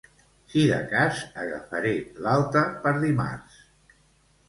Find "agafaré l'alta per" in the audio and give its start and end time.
1.45-2.97